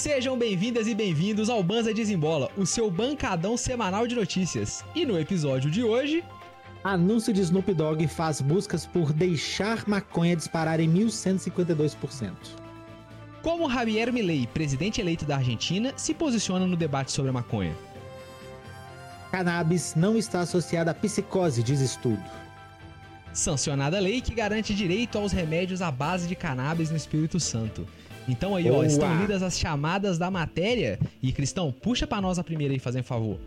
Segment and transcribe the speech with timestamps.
[0.00, 4.82] Sejam bem-vindas e bem-vindos ao Banza Desembola, o seu bancadão semanal de notícias.
[4.94, 6.24] E no episódio de hoje,
[6.82, 12.32] Anúncio de Snoop Dogg faz buscas por deixar maconha disparar em 1152%.
[13.42, 17.76] como Javier Milei, presidente eleito da Argentina, se posiciona no debate sobre a maconha.
[19.30, 22.24] Cannabis não está associada à psicose, diz estudo.
[23.34, 27.86] Sancionada lei que garante direito aos remédios à base de cannabis no Espírito Santo.
[28.28, 28.86] Então aí, ó, Boa.
[28.86, 30.98] estão lidas as chamadas da matéria.
[31.22, 33.38] E Cristão, puxa pra nós a primeira aí, fazendo favor.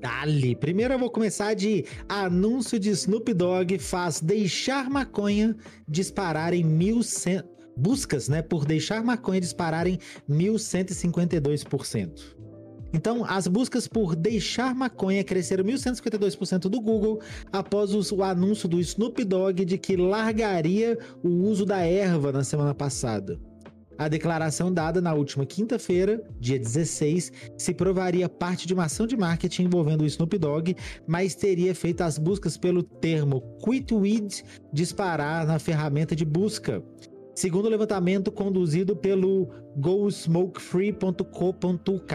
[0.00, 5.54] Dali, primeiro eu vou começar de anúncio de Snoop Dogg faz deixar maconha
[5.86, 7.42] disparar em 1100
[7.76, 12.40] buscas, né, por deixar maconha disparar em 1152%.
[12.92, 17.20] Então, as buscas por deixar maconha cresceram 1152% do Google
[17.52, 22.74] após o anúncio do Snoop Dogg de que largaria o uso da erva na semana
[22.74, 23.38] passada.
[24.00, 29.14] A declaração dada na última quinta-feira, dia 16, se provaria parte de uma ação de
[29.14, 30.74] marketing envolvendo o Snoop Dogg,
[31.06, 36.82] mas teria feito as buscas pelo termo Quit Weed disparar na ferramenta de busca.
[37.34, 42.14] Segundo o levantamento conduzido pelo GoSmokeFree.co.uk.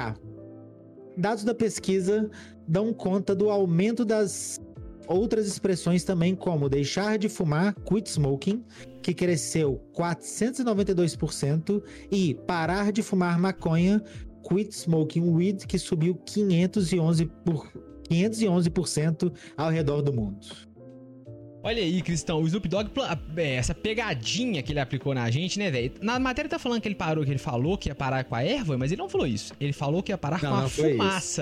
[1.16, 2.32] Dados da pesquisa
[2.68, 4.60] dão conta do aumento das
[5.08, 8.64] outras expressões também, como deixar de fumar, quit smoking,
[9.02, 11.82] que cresceu 492%,
[12.12, 14.04] e parar de fumar maconha,
[14.48, 17.72] quit smoking weed, que subiu 511%, por,
[18.10, 20.48] 511% ao redor do mundo.
[21.66, 22.92] Olha aí, Cristão, o Snoop Dogg,
[23.38, 25.94] é, essa pegadinha que ele aplicou na gente, né, velho?
[26.00, 28.44] Na matéria tá falando que ele parou, que ele falou que ia parar com a
[28.44, 29.52] erva, mas ele não falou isso.
[29.60, 31.42] Ele falou que ia parar Não, com a foi isso.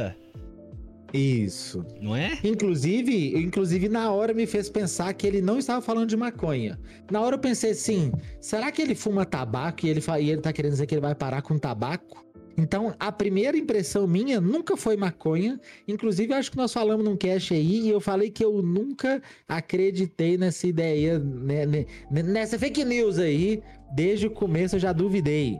[1.14, 1.86] Isso.
[2.02, 2.38] não é?
[2.44, 6.80] Inclusive, inclusive, na hora me fez pensar que ele não estava falando de maconha.
[7.11, 8.11] Na hora eu pensei assim:
[8.42, 11.14] será que ele fuma tabaco e ele, e ele tá querendo dizer que ele vai
[11.16, 12.23] parar com tabaco?
[12.58, 15.60] Então, a primeira impressão minha nunca foi maconha.
[15.88, 20.38] Inclusive, acho que nós falamos num cast aí e eu falei que eu nunca acreditei
[20.38, 23.61] nessa ideia, né, né, nessa fake news aí.
[23.95, 25.59] Desde o começo eu já duvidei.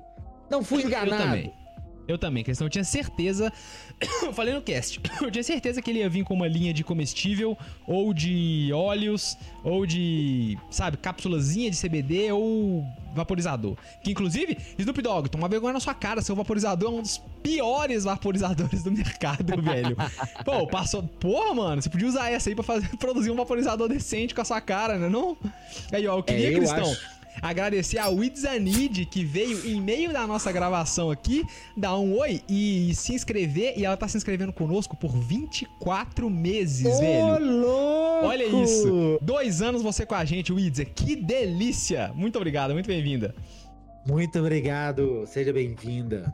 [0.52, 1.24] Não fui Eu enganado.
[1.24, 1.52] também.
[2.08, 2.68] Eu também, Cristão.
[2.68, 3.52] Eu tinha certeza.
[4.24, 5.00] eu falei no cast.
[5.22, 9.38] Eu tinha certeza que ele ia vir com uma linha de comestível, ou de óleos,
[9.64, 12.84] ou de, sabe, cápsulazinha de CBD ou
[13.16, 13.78] vaporizador.
[14.04, 16.22] Que inclusive, Snoop Dogg, toma vergonha na sua cara.
[16.22, 19.96] Seu vaporizador é um dos piores vaporizadores do mercado, velho.
[20.44, 21.04] Pô, passou.
[21.04, 24.46] Porra, mano, você podia usar essa aí pra fazer, produzir um vaporizador decente com a
[24.46, 25.08] sua cara, né?
[25.08, 25.38] Não?
[25.92, 26.92] Aí, ó, eu queria, É, eu Cristão.
[26.92, 27.23] acho.
[27.42, 31.44] Agradecer a Widzanid, que veio em meio da nossa gravação aqui,
[31.76, 33.74] dar um oi e se inscrever.
[33.78, 37.62] E ela tá se inscrevendo conosco por 24 meses, Ô, velho.
[37.62, 38.26] louco!
[38.28, 39.20] Olha isso.
[39.22, 40.86] Dois anos você com a gente, Widza.
[40.86, 42.12] Que delícia.
[42.16, 43.36] Muito obrigado, muito bem-vinda.
[44.06, 46.34] Muito obrigado, seja bem-vinda.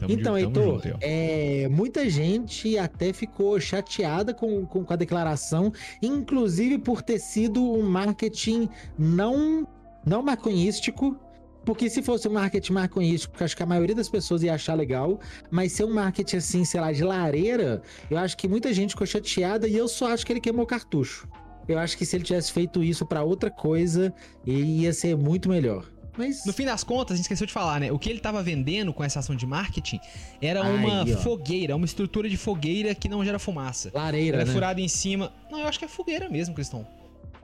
[0.00, 4.96] Tamo então, junto, Heitor, junto, é, muita gente até ficou chateada com, com, com a
[4.96, 8.66] declaração, inclusive por ter sido um marketing
[8.98, 9.68] não,
[10.04, 11.16] não maconhístico.
[11.64, 15.20] Porque se fosse um marketing maconhístico, acho que a maioria das pessoas ia achar legal,
[15.50, 19.06] mas ser um marketing assim, sei lá, de lareira, eu acho que muita gente ficou
[19.06, 21.28] chateada e eu só acho que ele queimou cartucho.
[21.68, 24.12] Eu acho que se ele tivesse feito isso pra outra coisa,
[24.46, 25.84] ia ser muito melhor.
[26.16, 27.92] Mas No fim das contas, a gente esqueceu de falar, né?
[27.92, 30.00] O que ele tava vendendo com essa ação de marketing
[30.40, 31.06] era uma ó.
[31.18, 33.90] fogueira, uma estrutura de fogueira que não gera fumaça.
[33.94, 34.52] lareira, Ela é né?
[34.52, 35.32] furada em cima.
[35.50, 36.86] Não, eu acho que é fogueira mesmo, Cristão.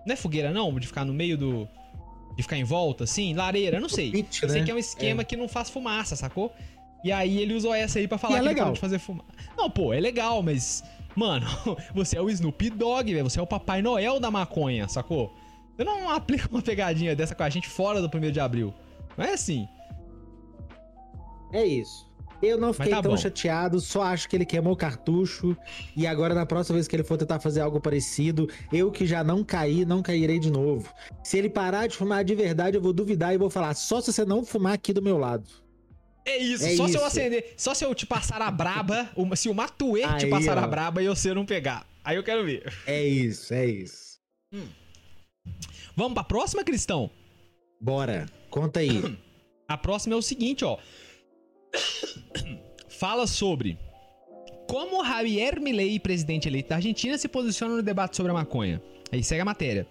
[0.06, 0.74] Não é fogueira, não?
[0.78, 1.68] De ficar no meio do.
[2.36, 3.34] De ficar em volta, assim?
[3.34, 4.10] Lareira, não sei.
[4.10, 4.64] Pit, eu sei né?
[4.66, 6.52] que é um esquema que não faz fumaça, sacou?
[7.02, 8.66] E aí ele usou essa aí pra falar E é que ele legal.
[8.68, 9.30] pode fazer fumaça.
[9.56, 10.84] Não, pô, é legal, mas.
[11.14, 11.46] Mano,
[11.94, 13.24] você é o Snoop Dogg, velho.
[13.24, 15.34] Você é o Papai Noel da maconha, sacou?
[15.74, 18.72] Você não aplica uma pegadinha dessa com a gente fora do 1 de abril.
[19.16, 19.66] Não é assim.
[21.52, 22.06] É isso.
[22.42, 23.16] Eu não fiquei tá tão bom.
[23.16, 25.56] chateado, só acho que ele queimou o cartucho.
[25.96, 29.24] E agora, na próxima vez que ele for tentar fazer algo parecido, eu que já
[29.24, 30.92] não caí, não cairei de novo.
[31.24, 34.12] Se ele parar de fumar de verdade, eu vou duvidar e vou falar: só se
[34.12, 35.44] você não fumar aqui do meu lado.
[36.24, 37.04] É isso, É só se eu isso.
[37.06, 40.64] acender, só se eu te passar a braba, se o Matuê te Aí, passar a
[40.64, 40.66] ó.
[40.66, 41.86] braba e você não pegar.
[42.04, 42.72] Aí eu quero ver.
[42.86, 44.16] É isso, é isso.
[45.96, 47.10] Vamos pra próxima, Cristão?
[47.80, 49.16] Bora, conta aí.
[49.68, 50.78] A próxima é o seguinte, ó.
[52.88, 53.78] Fala sobre
[54.66, 58.82] como Javier Milei, presidente eleito da Argentina, se posiciona no debate sobre a maconha.
[59.12, 59.86] Aí segue a matéria.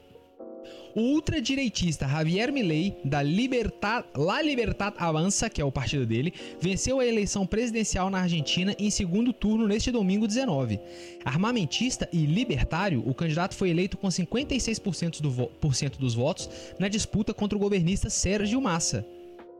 [0.94, 7.00] O ultradireitista Javier Milei, da Libertad, La Libertad Avança, que é o partido dele, venceu
[7.00, 10.80] a eleição presidencial na Argentina em segundo turno neste domingo 19.
[11.24, 15.52] Armamentista e libertário, o candidato foi eleito com 56% do vo-
[16.00, 16.50] dos votos
[16.80, 19.06] na disputa contra o governista Sérgio Massa.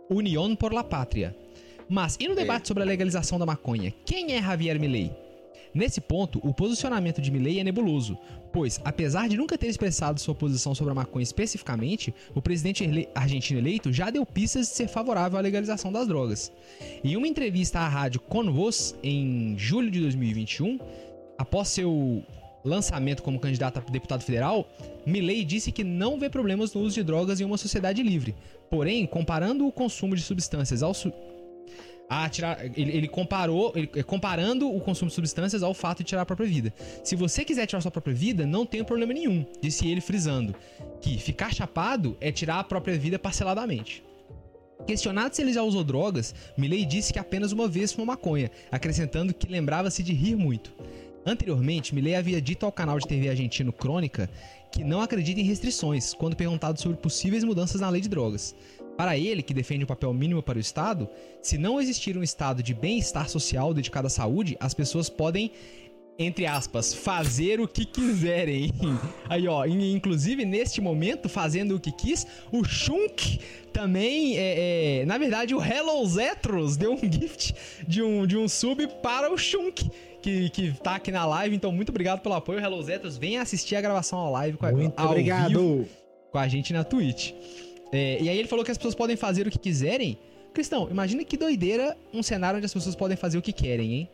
[0.10, 1.36] União por la Pátria.
[1.88, 3.94] Mas e no debate sobre a legalização da maconha?
[4.06, 5.12] Quem é Javier Milei?
[5.76, 8.18] Nesse ponto, o posicionamento de Milley é nebuloso,
[8.54, 13.60] pois, apesar de nunca ter expressado sua posição sobre a maconha especificamente, o presidente argentino
[13.60, 16.50] eleito já deu pistas de ser favorável à legalização das drogas.
[17.04, 20.80] Em uma entrevista à rádio Convoz, em julho de 2021,
[21.38, 22.24] após seu
[22.64, 24.68] lançamento como candidato a deputado federal,
[25.06, 28.34] Milley disse que não vê problemas no uso de drogas em uma sociedade livre.
[28.70, 31.12] Porém, comparando o consumo de substâncias ao, su
[32.10, 32.64] a tirar.
[32.66, 33.74] Ele, ele comparou.
[33.76, 36.74] Ele, comparando o consumo de substâncias ao fato de tirar a própria vida.
[37.04, 39.46] Se você quiser tirar sua própria vida, não tem problema nenhum.
[39.62, 40.56] Disse ele frisando
[41.02, 44.04] que ficar chapado é tirar a própria vida parceladamente.
[44.86, 49.34] Questionado se ele já usou drogas, Milley disse que apenas uma vez fumou maconha, acrescentando
[49.34, 50.74] que lembrava-se de rir muito.
[51.26, 54.30] Anteriormente, Milley havia dito ao canal de TV argentino Crônica
[54.72, 58.54] que não acredita em restrições quando perguntado sobre possíveis mudanças na lei de drogas.
[58.98, 61.10] Para ele, que defende o papel mínimo para o Estado,
[61.42, 65.52] se não existir um estado de bem-estar social dedicado à saúde, as pessoas podem,
[66.18, 68.72] entre aspas, fazer o que quiserem.
[69.30, 73.40] Aí, ó, inclusive neste momento, fazendo o que quis, o Shunk
[73.74, 77.54] também, é, é, na verdade, o Hello Zetros deu um gift
[77.86, 79.90] de um, de um sub para o Shunk.
[80.22, 83.16] Que, que tá aqui na live, então muito obrigado pelo apoio, Hello Zetros.
[83.16, 85.50] Venha assistir a gravação ao live com a, muito ao obrigado.
[85.50, 85.88] Vivo,
[86.32, 87.32] com a gente na Twitch.
[87.92, 90.18] É, e aí ele falou que as pessoas podem fazer o que quiserem.
[90.54, 94.10] Cristão, imagina que doideira um cenário onde as pessoas podem fazer o que querem, hein?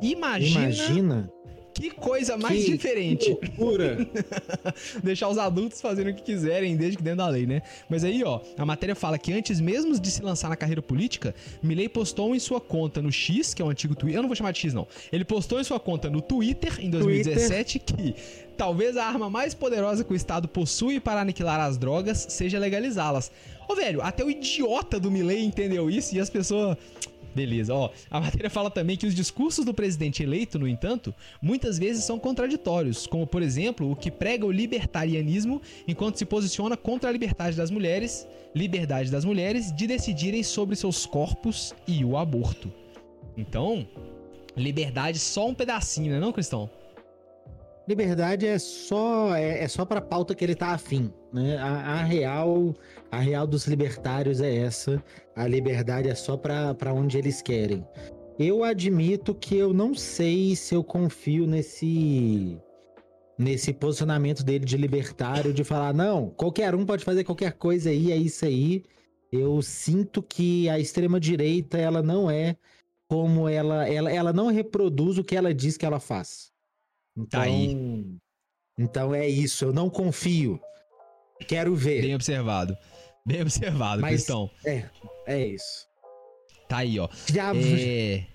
[0.00, 0.60] Imagina.
[0.60, 1.32] Imagina.
[1.74, 3.30] Que coisa mais que, diferente.
[3.30, 4.06] Loucura.
[5.02, 7.62] Deixar os adultos fazerem o que quiserem, desde que dentro da lei, né?
[7.88, 11.34] Mas aí, ó, a matéria fala que antes mesmo de se lançar na carreira política,
[11.62, 14.18] Milley postou em sua conta no X, que é o antigo Twitter.
[14.18, 14.86] Eu não vou chamar de X, não.
[15.12, 18.14] Ele postou em sua conta no Twitter, em 2017, Twitter.
[18.14, 18.22] que
[18.56, 23.30] talvez a arma mais poderosa que o Estado possui para aniquilar as drogas seja legalizá-las.
[23.68, 26.76] Ô, velho, até o idiota do Milley entendeu isso e as pessoas.
[27.34, 27.90] Beleza, ó.
[28.10, 32.18] A matéria fala também que os discursos do presidente eleito, no entanto, muitas vezes são
[32.18, 37.56] contraditórios, como por exemplo, o que prega o libertarianismo enquanto se posiciona contra a liberdade
[37.56, 42.72] das mulheres, liberdade das mulheres de decidirem sobre seus corpos e o aborto.
[43.36, 43.86] Então,
[44.56, 46.68] liberdade só um pedacinho, né, não, Cristão?
[47.86, 51.56] Liberdade é só é, é só para pauta que ele tá afim, né?
[51.58, 52.74] A, a, real
[53.10, 55.02] a real dos libertários é essa.
[55.34, 57.84] A liberdade é só para onde eles querem.
[58.38, 62.56] Eu admito que eu não sei se eu confio nesse
[63.36, 68.12] nesse posicionamento dele de libertário de falar não, qualquer um pode fazer qualquer coisa aí,
[68.12, 68.84] é isso aí.
[69.32, 72.56] Eu sinto que a extrema direita ela não é
[73.08, 76.51] como ela ela, ela não reproduz o que ela diz que ela faz.
[77.16, 77.76] Então, tá aí.
[78.78, 80.60] Então é isso, eu não confio.
[81.46, 82.02] Quero ver.
[82.02, 82.76] Bem observado.
[83.26, 84.50] Bem observado, Mas, Cristão.
[84.64, 84.84] É,
[85.26, 85.86] é isso.
[86.68, 87.08] Tá aí, ó.
[87.26, 87.52] Já...
[87.54, 88.26] É...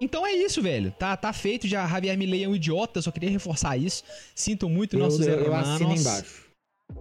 [0.00, 0.92] Então é isso, velho.
[0.98, 1.86] Tá, tá feito já.
[1.86, 4.02] Javier Milei é um idiota, só queria reforçar isso.
[4.34, 6.50] Sinto muito eu, nossos eu, eu assino embaixo.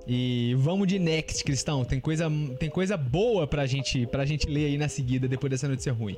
[0.08, 1.84] E vamos de next, Cristão.
[1.84, 2.30] Tem coisa,
[2.60, 6.18] tem coisa boa pra gente, pra gente ler aí na seguida, depois dessa notícia ruim.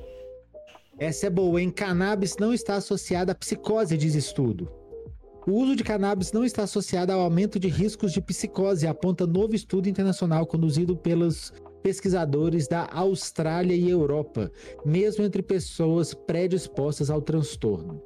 [1.00, 1.72] Essa é boa, hein?
[1.72, 4.72] Cannabis não está associada à psicose, diz estudo.
[5.46, 9.54] O uso de cannabis não está associado ao aumento de riscos de psicose, aponta novo
[9.54, 11.52] estudo internacional conduzido pelos
[11.82, 14.50] pesquisadores da Austrália e Europa,
[14.86, 18.02] mesmo entre pessoas predispostas ao transtorno.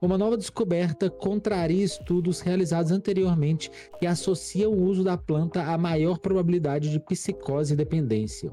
[0.00, 3.70] Uma nova descoberta contraria estudos realizados anteriormente
[4.00, 8.52] que associam o uso da planta a maior probabilidade de psicose e dependência.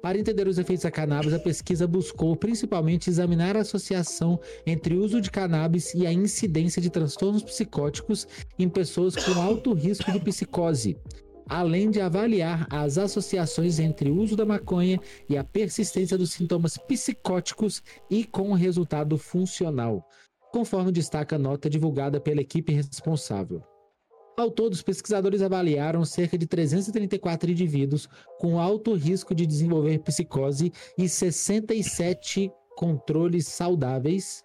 [0.00, 5.02] Para entender os efeitos da cannabis, a pesquisa buscou principalmente examinar a associação entre o
[5.02, 8.26] uso de cannabis e a incidência de transtornos psicóticos
[8.58, 10.96] em pessoas com alto risco de psicose,
[11.48, 16.78] além de avaliar as associações entre o uso da maconha e a persistência dos sintomas
[16.78, 20.08] psicóticos e com o resultado funcional,
[20.52, 23.62] conforme destaca a nota divulgada pela equipe responsável.
[24.38, 30.72] Ao todo, os pesquisadores avaliaram cerca de 334 indivíduos com alto risco de desenvolver psicose
[30.96, 34.40] e 67 controles saudáveis,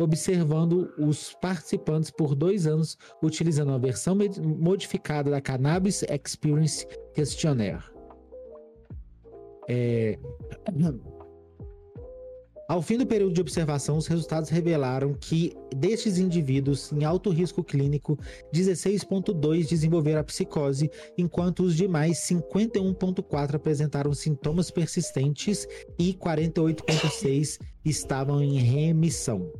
[0.00, 7.84] observando os participantes por dois anos utilizando a versão modificada da Cannabis Experience Questionnaire.
[9.68, 10.18] É...
[12.66, 17.62] Ao fim do período de observação, os resultados revelaram que, destes indivíduos em alto risco
[17.62, 18.18] clínico,
[18.54, 25.68] 16,2 desenvolveram a psicose, enquanto os demais 51,4 apresentaram sintomas persistentes
[25.98, 29.52] e 48,6 estavam em remissão.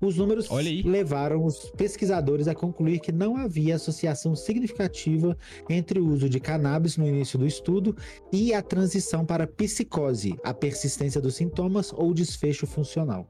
[0.00, 0.48] Os números
[0.84, 5.36] levaram os pesquisadores a concluir que não havia associação significativa
[5.70, 7.96] entre o uso de cannabis no início do estudo
[8.30, 13.26] e a transição para psicose, a persistência dos sintomas ou desfecho funcional.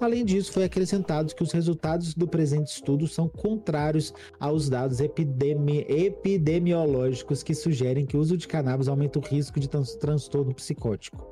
[0.00, 5.84] Além disso, foi acrescentado que os resultados do presente estudo são contrários aos dados epidemi
[5.88, 11.26] epidemiológicos que sugerem que o uso de cannabis aumenta o risco de transtorno psicótico.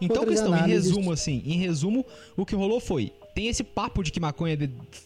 [0.00, 4.02] Então, Outras questão, em resumo, assim, em resumo, o que rolou foi: tem esse papo
[4.02, 4.56] de que maconha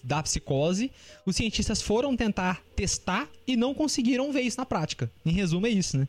[0.05, 0.93] dá psicose,
[1.27, 5.11] os cientistas foram tentar testar e não conseguiram ver isso na prática.
[5.27, 6.09] Em resumo, é isso, né?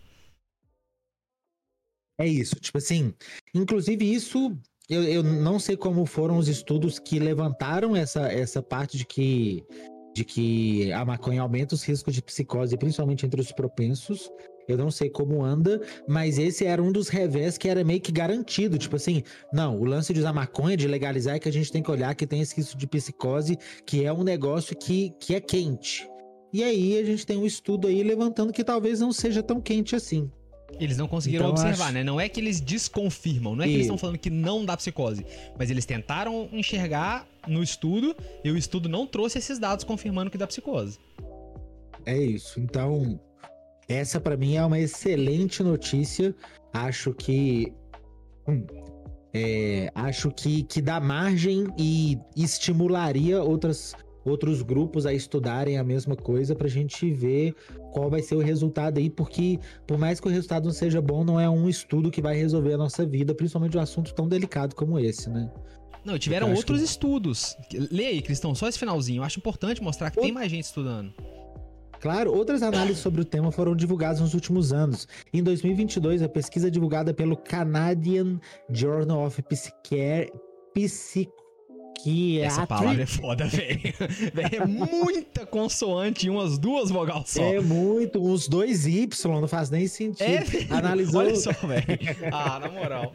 [2.20, 3.12] É isso, tipo assim,
[3.56, 4.56] inclusive isso
[4.88, 9.64] eu, eu não sei como foram os estudos que levantaram essa, essa parte de que,
[10.14, 14.30] de que a maconha aumenta os riscos de psicose, principalmente entre os propensos.
[14.72, 18.12] Eu não sei como anda, mas esse era um dos revés que era meio que
[18.12, 18.78] garantido.
[18.78, 19.24] Tipo assim,
[19.54, 22.16] não, o lance de usar maconha, de legalizar, é que a gente tem que olhar
[22.16, 26.10] que tem esse risco de psicose, que é um negócio que, que é quente.
[26.54, 29.96] E aí a gente tem um estudo aí levantando que talvez não seja tão quente
[29.96, 30.30] assim.
[30.80, 31.94] Eles não conseguiram então, observar, acho...
[31.94, 32.04] né?
[32.04, 33.76] Não é que eles desconfirmam, não é que e...
[33.76, 35.26] eles estão falando que não dá psicose,
[35.58, 40.38] mas eles tentaram enxergar no estudo e o estudo não trouxe esses dados confirmando que
[40.38, 41.00] dá psicose.
[42.06, 42.60] É isso.
[42.60, 43.20] Então,
[43.92, 46.36] essa para mim é uma excelente notícia.
[46.74, 47.74] Acho que
[48.48, 48.66] hum,
[49.34, 56.16] é, acho que, que dá margem e estimularia outras outros grupos a estudarem a mesma
[56.16, 57.56] coisa para a gente ver
[57.92, 61.24] qual vai ser o resultado aí, porque por mais que o resultado não seja bom,
[61.24, 64.76] não é um estudo que vai resolver a nossa vida, principalmente um assunto tão delicado
[64.76, 65.50] como esse, né?
[66.06, 66.86] Não, tiveram outros que...
[66.86, 67.56] estudos.
[67.92, 69.22] Leia aí, Cristão, só esse finalzinho.
[69.22, 70.22] Eu acho importante mostrar que o...
[70.22, 71.14] tem mais gente estudando.
[72.02, 75.08] Claro, outras análises sobre o tema foram divulgadas nos últimos anos.
[75.32, 78.40] Em 2022, a pesquisa divulgada pelo Canadian
[78.72, 80.32] Journal of Psychiatry
[82.42, 83.80] Essa palavra é foda, velho.
[84.52, 87.44] é muita consoante e umas duas vogais só.
[87.44, 90.24] É muito, uns dois Y, não faz nem sentido.
[90.24, 91.22] É, Analisou.
[91.22, 91.86] Olha só, velho.
[92.34, 93.14] Ah, na moral.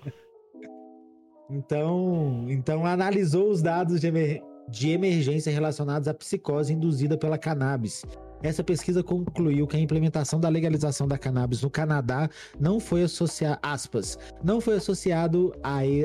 [1.51, 8.05] Então, então analisou os dados de, emer de emergência relacionados à psicose induzida pela cannabis
[8.43, 12.29] essa pesquisa concluiu que a implementação da legalização da cannabis no Canadá
[12.59, 15.55] não foi associado, aspas, não foi associado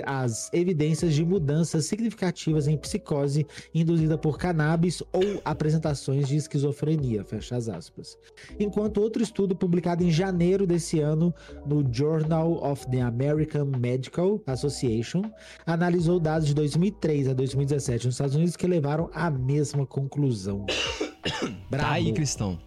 [0.05, 7.55] às evidências de mudanças significativas em psicose induzida por cannabis ou apresentações de esquizofrenia, fecha
[7.55, 8.17] as aspas.
[8.59, 11.33] Enquanto outro estudo publicado em janeiro desse ano
[11.65, 15.21] no Journal of the American Medical Association
[15.65, 20.65] analisou dados de 2003 a 2017 nos Estados Unidos que levaram à mesma conclusão.
[21.70, 21.86] Bravo.
[21.86, 22.60] Tá aí, Cristão.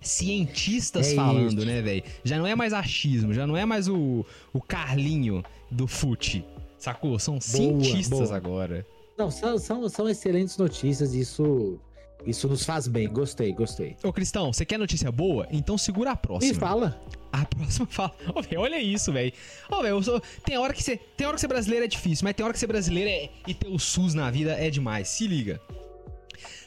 [0.00, 1.66] Cientistas é falando, isso.
[1.66, 2.02] né, velho?
[2.24, 6.44] Já não é mais achismo, já não é mais o, o Carlinho do fute.
[6.76, 7.18] Sacou?
[7.18, 8.36] São boa, cientistas boa.
[8.36, 8.86] agora.
[9.16, 11.78] Não, são, são, são excelentes notícias, isso
[12.26, 13.08] isso nos faz bem.
[13.08, 13.96] Gostei, gostei.
[14.02, 15.46] Ô, Cristão, você quer notícia boa?
[15.50, 16.52] Então segura a próxima.
[16.52, 17.00] E fala.
[17.32, 18.14] A próxima fala.
[18.34, 19.32] Ô, véio, olha isso, velho.
[19.70, 20.00] Ô, velho,
[20.44, 22.58] tem hora que ser, tem hora que ser brasileiro é difícil, mas tem hora que
[22.58, 25.08] ser brasileiro é, e ter o SUS na vida é demais.
[25.08, 25.60] Se liga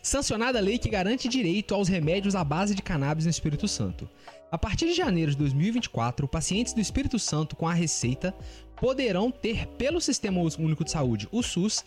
[0.01, 4.09] sancionada a lei que garante direito aos remédios à base de cannabis no Espírito Santo.
[4.51, 8.33] A partir de janeiro de 2024, pacientes do Espírito Santo com a receita
[8.75, 11.83] poderão ter, pelo Sistema Único de Saúde, o SUS,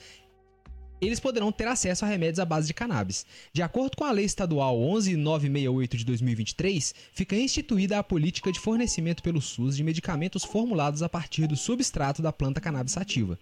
[1.00, 3.24] eles poderão ter acesso a remédios à base de cannabis.
[3.52, 9.22] De acordo com a Lei Estadual 11968 de 2023, fica instituída a política de fornecimento
[9.22, 13.38] pelo SUS de medicamentos formulados a partir do substrato da planta cannabis sativa.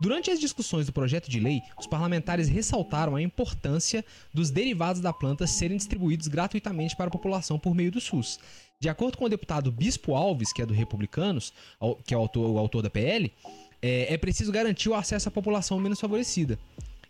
[0.00, 4.02] Durante as discussões do projeto de lei, os parlamentares ressaltaram a importância
[4.32, 8.40] dos derivados da planta serem distribuídos gratuitamente para a população por meio do SUS.
[8.80, 11.52] De acordo com o deputado Bispo Alves, que é do Republicanos,
[12.06, 13.30] que é o autor, o autor da PL,
[13.82, 16.58] é, é preciso garantir o acesso à população menos favorecida.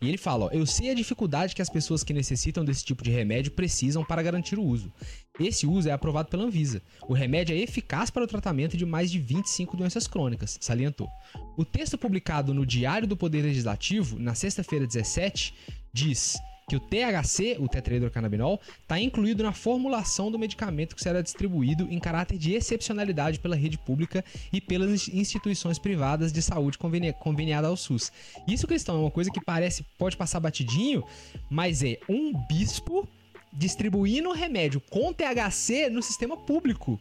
[0.00, 3.04] E ele fala: ó, eu sei a dificuldade que as pessoas que necessitam desse tipo
[3.04, 4.92] de remédio precisam para garantir o uso.
[5.38, 6.82] Esse uso é aprovado pela Anvisa.
[7.08, 11.08] O remédio é eficaz para o tratamento de mais de 25 doenças crônicas, salientou.
[11.56, 15.54] O texto publicado no Diário do Poder Legislativo, na sexta-feira 17,
[15.92, 16.36] diz
[16.70, 21.98] que o THC, o tetrahidrocannabinol, está incluído na formulação do medicamento que será distribuído em
[21.98, 27.76] caráter de excepcionalidade pela rede pública e pelas instituições privadas de saúde conveni conveniada ao
[27.76, 28.12] SUS.
[28.46, 31.02] Isso, Cristão, é uma coisa que parece pode passar batidinho,
[31.50, 33.08] mas é um bispo
[33.52, 37.00] distribuindo remédio com THC no sistema público.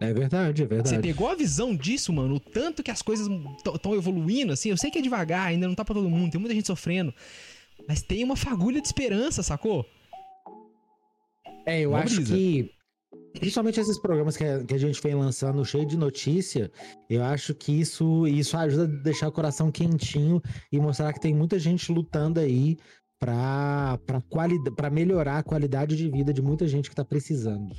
[0.00, 0.88] É verdade, é verdade.
[0.88, 2.36] Você pegou a visão disso, mano?
[2.36, 3.28] O tanto que as coisas
[3.74, 4.70] estão evoluindo, assim.
[4.70, 7.12] Eu sei que é devagar, ainda não tá pra todo mundo, tem muita gente sofrendo.
[7.86, 9.84] Mas tem uma fagulha de esperança, sacou?
[11.66, 12.34] É, eu Uma acho brisa.
[12.34, 12.70] que.
[13.38, 16.70] Principalmente esses programas que a, que a gente vem lançando cheio de notícia,
[17.08, 20.42] eu acho que isso, isso ajuda a deixar o coração quentinho
[20.72, 22.76] e mostrar que tem muita gente lutando aí
[23.18, 23.98] para
[24.76, 27.76] para melhorar a qualidade de vida de muita gente que tá precisando.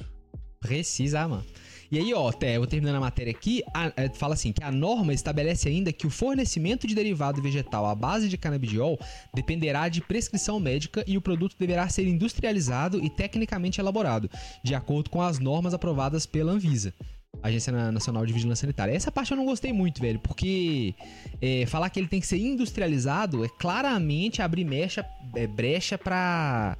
[0.59, 1.45] Precisa, mano.
[1.91, 4.71] E aí, ó, até eu terminando a matéria aqui, a, é, fala assim que a
[4.71, 8.99] norma estabelece ainda que o fornecimento de derivado vegetal à base de canabidiol
[9.33, 14.29] dependerá de prescrição médica e o produto deverá ser industrializado e tecnicamente elaborado,
[14.63, 16.93] de acordo com as normas aprovadas pela Anvisa.
[17.41, 18.93] Agência Nacional de Vigilância Sanitária.
[18.93, 20.93] Essa parte eu não gostei muito, velho, porque
[21.41, 26.77] é, falar que ele tem que ser industrializado é claramente abrir mecha, é, brecha para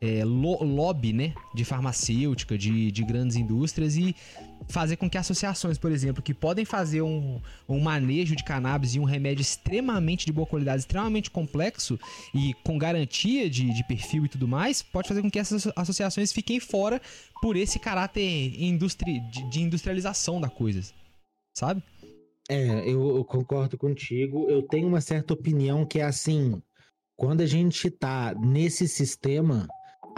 [0.00, 4.14] é, lo, lobby, né, de farmacêutica, de, de grandes indústrias e
[4.68, 9.00] fazer com que associações, por exemplo, que podem fazer um, um manejo de cannabis e
[9.00, 11.98] um remédio extremamente de boa qualidade, extremamente complexo
[12.34, 16.32] e com garantia de, de perfil e tudo mais, pode fazer com que essas associações
[16.32, 17.00] fiquem fora
[17.40, 18.22] por esse caráter
[18.62, 20.82] industri, de, de industrialização da coisa,
[21.54, 21.82] sabe?
[22.48, 24.48] É, eu, eu concordo contigo.
[24.48, 26.62] Eu tenho uma certa opinião que é assim:
[27.14, 29.68] quando a gente tá nesse sistema,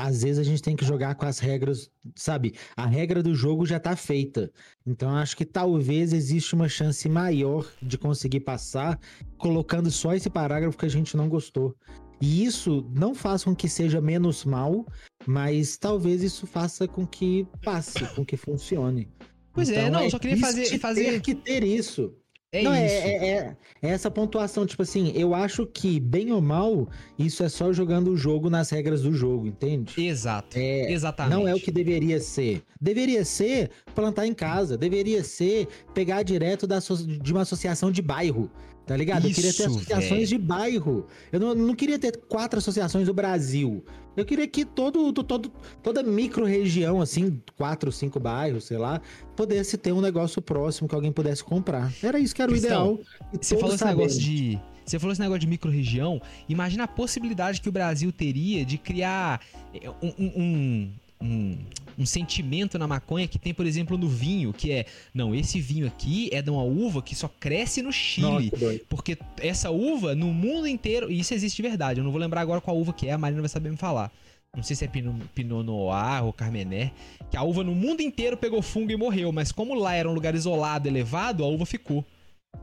[0.07, 2.55] às vezes a gente tem que jogar com as regras, sabe?
[2.77, 4.51] A regra do jogo já tá feita.
[4.87, 8.99] Então acho que talvez existe uma chance maior de conseguir passar
[9.37, 11.77] colocando só esse parágrafo que a gente não gostou.
[12.21, 14.87] E isso não faz com que seja menos mal,
[15.27, 19.09] mas talvez isso faça com que passe, com que funcione.
[19.53, 22.15] Pois é, então, é, não, eu só queria fazer, fazer ter que ter isso.
[22.53, 23.07] É não, é, isso.
[23.07, 27.49] É, é, é, essa pontuação, tipo assim, eu acho que, bem ou mal, isso é
[27.49, 29.95] só jogando o jogo nas regras do jogo, entende?
[30.05, 30.59] Exato.
[30.59, 31.33] É, Exatamente.
[31.33, 32.63] Não é o que deveria ser.
[32.81, 38.51] Deveria ser plantar em casa, deveria ser pegar direto da, de uma associação de bairro.
[38.87, 39.29] Tá ligado?
[39.29, 40.27] Isso, eu queria ter associações véio.
[40.27, 41.07] de bairro.
[41.31, 43.85] Eu não, não queria ter quatro associações do Brasil.
[44.17, 49.01] Eu queria que todo, todo, toda micro-região, assim, quatro, cinco bairros, sei lá,
[49.37, 51.93] pudesse ter um negócio próximo que alguém pudesse comprar.
[52.03, 53.41] Era isso que era Cristão, o ideal.
[53.41, 54.61] Você falou esse negócio de.
[54.85, 56.21] Você falou esse negócio de micro-região.
[56.49, 59.41] Imagina a possibilidade que o Brasil teria de criar
[60.03, 61.59] um, um, um, um,
[62.07, 66.29] sentimento na maconha que tem, por exemplo, no vinho, que é, não, esse vinho aqui
[66.33, 68.51] é de uma uva que só cresce no Chile.
[68.53, 72.21] Nossa, porque essa uva, no mundo inteiro, e isso existe de verdade, eu não vou
[72.21, 74.13] lembrar agora qual uva que é, a Marina vai saber me falar.
[74.55, 76.91] Não sei se é Pinot, Pinot Noir ou Carmener,
[77.31, 80.13] que a uva no mundo inteiro pegou fungo e morreu, mas como lá era um
[80.13, 82.05] lugar isolado, elevado, a uva ficou.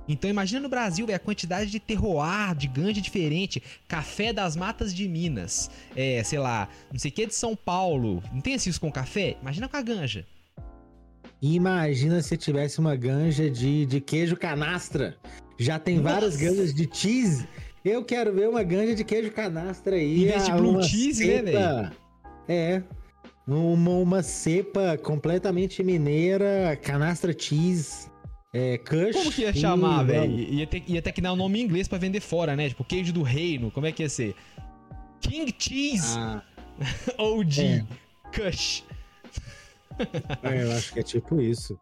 [0.08, 4.94] Então imagina no Brasil véio, a quantidade de terroir, de ganja diferente, café das matas
[4.94, 8.24] de Minas, é, sei lá, não sei o que de São Paulo.
[8.32, 9.38] Não tem isso com café?
[9.42, 10.26] Imagina com a ganja.
[11.42, 15.16] Imagina se tivesse uma ganja de, de queijo canastra.
[15.60, 16.14] Já tem Nossa.
[16.14, 17.48] várias ganjas de cheese.
[17.86, 20.24] Eu quero ver uma ganja de queijo canastra aí.
[20.24, 21.92] Em vez de blue cheese, né, cepa, né, velho?
[22.48, 22.84] É.
[23.48, 28.10] Uma, uma cepa completamente mineira, canastra cheese.
[28.58, 29.14] É, Kush.
[29.14, 30.40] Como que ia chamar, velho?
[30.40, 32.70] Ia ter, ia ter que dar um nome em inglês pra vender fora, né?
[32.70, 33.70] Tipo, queijo do reino.
[33.70, 34.36] Como é que ia ser?
[35.22, 36.18] King Cheese.
[36.18, 36.42] Ah.
[37.18, 37.62] OG.
[37.62, 37.86] É.
[38.34, 38.84] Kush.
[40.44, 41.80] É, eu acho que é tipo isso.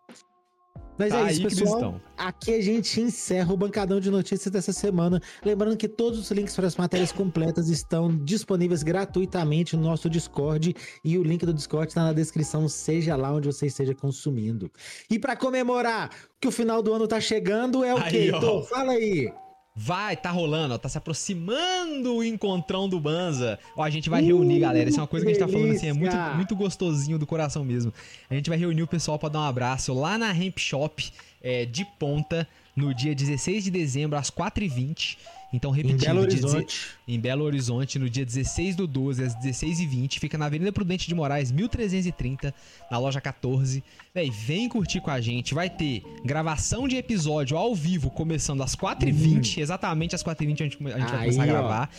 [0.98, 2.00] Mas é isso, pessoal.
[2.18, 5.22] Aqui a gente encerra o bancadão de notícias dessa semana.
[5.44, 10.76] Lembrando que todos os links para as matérias completas estão disponíveis gratuitamente no nosso Discord
[11.04, 14.72] e o link do Discord está na descrição, seja lá onde você esteja consumindo.
[15.10, 18.32] E para comemorar que o final do ano tá chegando, é o quê?
[18.70, 19.32] Fala aí.
[19.78, 23.60] Vai, tá rolando, ó, tá se aproximando o encontrão do Banza.
[23.76, 24.90] Ó, a gente vai uh, reunir, galera.
[24.90, 27.20] Isso é uma coisa que, que a gente tá falando assim, é muito, muito gostosinho
[27.20, 27.94] do coração mesmo.
[28.30, 31.12] A gente vai reunir o pessoal para dar um abraço lá na Ramp Shop
[31.42, 35.18] é, de ponta no dia 16 de dezembro às 4h20.
[35.56, 36.88] Então, repetindo, em Belo Horizonte.
[37.08, 41.16] em Belo Horizonte, no dia 16 do 12, às 16h20, fica na Avenida Prudente de
[41.16, 42.54] Moraes, 1330,
[42.92, 43.84] na loja 14.
[44.14, 45.54] Véi, vem curtir com a gente.
[45.54, 49.64] Vai ter gravação de episódio ao vivo, começando às 4h20, uhum.
[49.64, 51.90] exatamente às 4h20 a gente, a gente vai começar a gravar.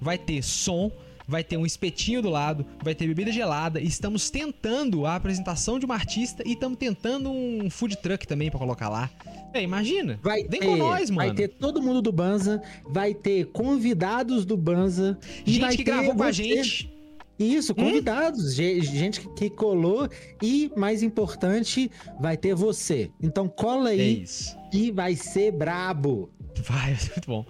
[0.00, 0.92] Vai ter som
[1.26, 3.80] vai ter um espetinho do lado, vai ter bebida gelada.
[3.80, 8.58] Estamos tentando a apresentação de uma artista e estamos tentando um food truck também para
[8.58, 9.10] colocar lá.
[9.52, 10.18] É, imagina.
[10.22, 11.28] Vai Vem ter, com nós, mano.
[11.28, 15.18] Vai ter todo mundo do Banza, vai ter convidados do Banza.
[15.44, 16.90] Gente que gravou com a gente.
[17.38, 17.76] Isso, hum?
[17.76, 18.82] convidados, hum?
[18.82, 20.08] gente que colou
[20.42, 23.10] e, mais importante, vai ter você.
[23.22, 24.24] Então cola aí
[24.72, 26.30] é e vai ser brabo.
[26.62, 27.44] Vai, muito bom.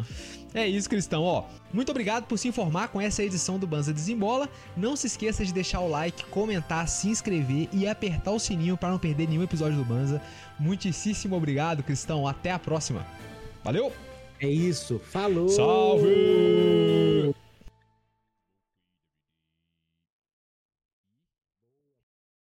[0.57, 1.23] É isso, Cristão.
[1.23, 4.49] Ó, muito obrigado por se informar com essa edição do Banza Desembola.
[4.75, 8.88] Não se esqueça de deixar o like, comentar, se inscrever e apertar o sininho para
[8.88, 10.21] não perder nenhum episódio do Banza.
[10.59, 12.27] Muitíssimo obrigado, Cristão.
[12.27, 13.07] Até a próxima.
[13.62, 13.92] Valeu!
[14.40, 14.99] É isso.
[14.99, 15.51] Falou!
[15.51, 17.16] Salve!